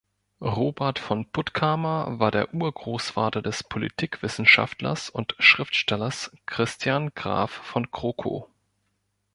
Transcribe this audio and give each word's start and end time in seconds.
Robert 0.43 0.97
von 0.97 1.29
Puttkamer 1.31 2.17
war 2.19 2.31
der 2.31 2.55
Urgroßvater 2.55 3.43
des 3.43 3.63
Politikwissenschaftlers 3.63 5.11
und 5.11 5.35
Schriftstellers 5.37 6.35
Christian 6.47 7.11
Graf 7.13 7.51
von 7.51 7.91
Krockow. 7.91 8.49